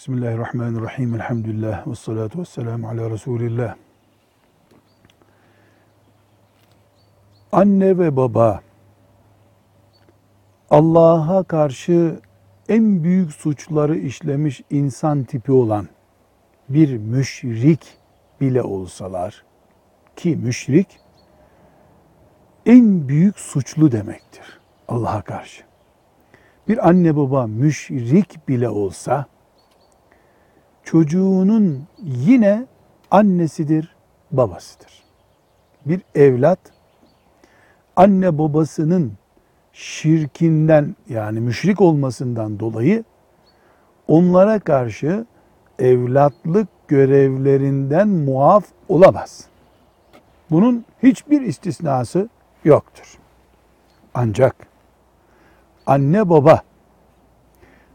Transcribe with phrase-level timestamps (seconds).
[0.00, 1.14] Bismillahirrahmanirrahim.
[1.14, 1.86] Elhamdülillah.
[1.86, 3.74] Ve salatu ve selamu ala Resulillah.
[7.52, 8.60] Anne ve baba
[10.70, 12.20] Allah'a karşı
[12.68, 15.88] en büyük suçları işlemiş insan tipi olan
[16.68, 17.98] bir müşrik
[18.40, 19.44] bile olsalar
[20.16, 21.00] ki müşrik
[22.66, 25.62] en büyük suçlu demektir Allah'a karşı.
[26.68, 29.26] Bir anne baba müşrik bile olsa
[30.90, 32.66] çocuğunun yine
[33.10, 33.94] annesidir,
[34.32, 35.02] babasıdır.
[35.86, 36.58] Bir evlat
[37.96, 39.12] anne babasının
[39.72, 43.04] şirkinden yani müşrik olmasından dolayı
[44.08, 45.26] onlara karşı
[45.78, 49.46] evlatlık görevlerinden muaf olamaz.
[50.50, 52.28] Bunun hiçbir istisnası
[52.64, 53.18] yoktur.
[54.14, 54.56] Ancak
[55.86, 56.62] anne baba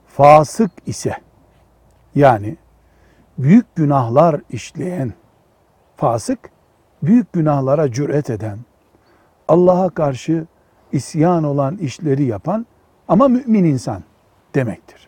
[0.07, 1.17] fasık ise
[2.16, 2.57] yani
[3.38, 5.14] büyük günahlar işleyen
[5.97, 6.39] fasık,
[7.03, 8.59] büyük günahlara cüret eden,
[9.47, 10.45] Allah'a karşı
[10.91, 12.66] isyan olan işleri yapan
[13.08, 14.03] ama mümin insan
[14.56, 15.08] demektir.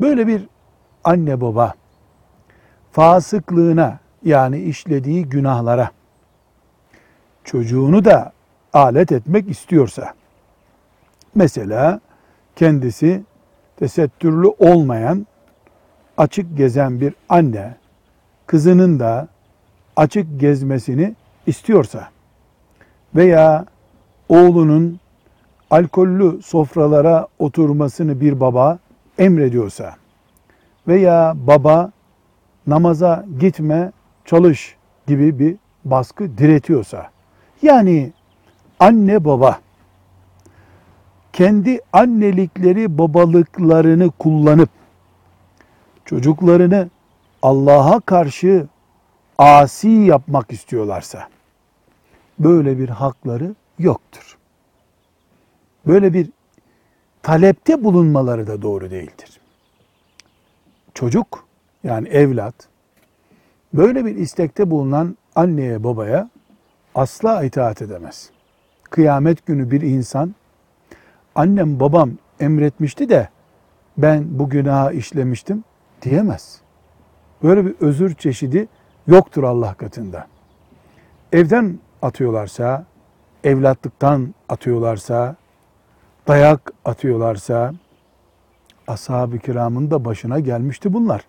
[0.00, 0.48] Böyle bir
[1.04, 1.74] anne baba
[2.92, 5.90] fasıklığına yani işlediği günahlara
[7.44, 8.32] çocuğunu da
[8.72, 10.14] alet etmek istiyorsa
[11.34, 12.00] mesela
[12.56, 13.22] kendisi
[13.76, 15.26] tesettürlü olmayan
[16.16, 17.74] açık gezen bir anne
[18.46, 19.28] kızının da
[19.96, 21.14] açık gezmesini
[21.46, 22.08] istiyorsa
[23.16, 23.66] veya
[24.28, 25.00] oğlunun
[25.70, 28.78] alkollü sofralara oturmasını bir baba
[29.18, 29.94] emrediyorsa
[30.88, 31.92] veya baba
[32.66, 33.92] namaza gitme,
[34.24, 37.10] çalış gibi bir baskı diretiyorsa
[37.62, 38.12] yani
[38.80, 39.58] anne baba
[41.32, 44.68] kendi annelikleri babalıklarını kullanıp
[46.04, 46.90] çocuklarını
[47.42, 48.66] Allah'a karşı
[49.38, 51.28] asi yapmak istiyorlarsa
[52.38, 54.38] böyle bir hakları yoktur.
[55.86, 56.30] Böyle bir
[57.22, 59.40] talepte bulunmaları da doğru değildir.
[60.94, 61.44] Çocuk
[61.84, 62.54] yani evlat
[63.74, 66.30] böyle bir istekte bulunan anneye babaya
[66.94, 68.30] asla itaat edemez.
[68.90, 70.34] Kıyamet günü bir insan
[71.34, 73.28] annem babam emretmişti de
[73.98, 75.64] ben bu günahı işlemiştim
[76.02, 76.60] diyemez.
[77.42, 78.68] Böyle bir özür çeşidi
[79.06, 80.26] yoktur Allah katında.
[81.32, 82.84] Evden atıyorlarsa,
[83.44, 85.36] evlatlıktan atıyorlarsa,
[86.28, 87.74] dayak atıyorlarsa,
[88.86, 91.24] ashab-ı kiramın da başına gelmişti bunlar.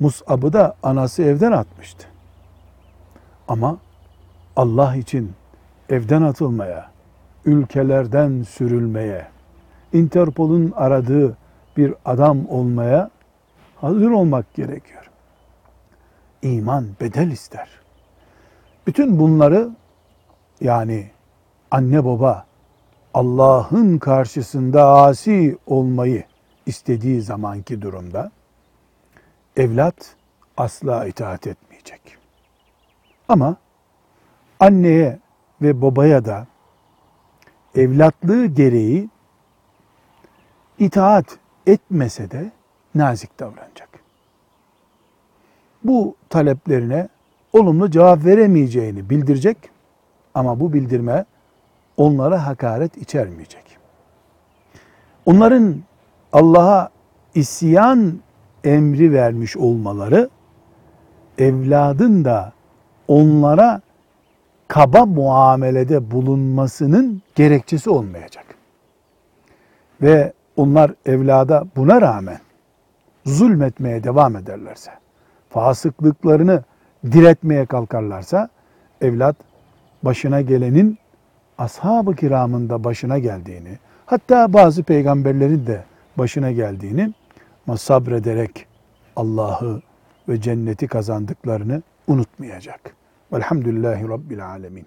[0.00, 2.06] Mus'ab'ı da anası evden atmıştı.
[3.48, 3.78] Ama
[4.56, 5.32] Allah için
[5.88, 6.90] evden atılmaya,
[7.44, 9.26] ülkelerden sürülmeye,
[9.92, 11.36] Interpol'un aradığı
[11.76, 13.10] bir adam olmaya
[13.84, 15.10] hazır olmak gerekiyor.
[16.42, 17.68] İman bedel ister.
[18.86, 19.70] Bütün bunları
[20.60, 21.10] yani
[21.70, 22.46] anne baba
[23.14, 26.24] Allah'ın karşısında asi olmayı
[26.66, 28.30] istediği zamanki durumda
[29.56, 30.16] evlat
[30.56, 32.16] asla itaat etmeyecek.
[33.28, 33.56] Ama
[34.60, 35.18] anneye
[35.62, 36.46] ve babaya da
[37.74, 39.08] evlatlığı gereği
[40.78, 42.52] itaat etmese de
[42.94, 43.88] nazik davranacak.
[45.84, 47.08] Bu taleplerine
[47.52, 49.56] olumlu cevap veremeyeceğini bildirecek
[50.34, 51.24] ama bu bildirme
[51.96, 53.78] onlara hakaret içermeyecek.
[55.26, 55.76] Onların
[56.32, 56.90] Allah'a
[57.34, 58.20] isyan
[58.64, 60.30] emri vermiş olmaları
[61.38, 62.52] evladın da
[63.08, 63.80] onlara
[64.68, 68.44] kaba muamelede bulunmasının gerekçesi olmayacak.
[70.02, 72.38] Ve onlar evlada buna rağmen
[73.24, 74.90] zulmetmeye devam ederlerse,
[75.50, 76.62] fasıklıklarını
[77.12, 78.48] diretmeye kalkarlarsa,
[79.00, 79.36] evlat
[80.02, 80.98] başına gelenin
[81.58, 85.84] ashab-ı kiramın da başına geldiğini, hatta bazı peygamberlerin de
[86.18, 87.12] başına geldiğini
[87.66, 88.66] ama sabrederek
[89.16, 89.82] Allah'ı
[90.28, 92.80] ve cenneti kazandıklarını unutmayacak.
[93.32, 94.86] Velhamdülillahi Rabbil Alemin.